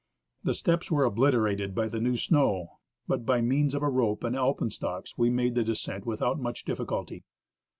The 0.43 0.55
steps 0.55 0.89
were 0.89 1.03
obliterated 1.03 1.75
by 1.75 1.87
the 1.87 1.99
new 1.99 2.17
snow, 2.17 2.79
but 3.07 3.23
by 3.23 3.39
means 3.39 3.75
of 3.75 3.83
a 3.83 3.87
rope 3.87 4.23
and 4.23 4.35
alpenstocks 4.35 5.15
we 5.15 5.29
made 5.29 5.53
the 5.53 5.63
descent 5.63 6.07
without 6.07 6.39
much 6.39 6.65
difficulty. 6.65 7.23